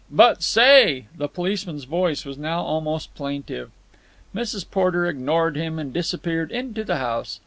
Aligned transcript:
"But, 0.09 0.41
say——" 0.41 1.05
The 1.15 1.27
policeman's 1.27 1.83
voice 1.83 2.25
was 2.25 2.35
now 2.35 2.63
almost 2.63 3.13
plaintive. 3.13 3.69
Mrs. 4.33 4.65
Porter 4.67 5.05
ignored 5.05 5.55
him 5.55 5.77
and 5.77 5.93
disappeared 5.93 6.51
into 6.51 6.83
the 6.83 6.97
house. 6.97 7.39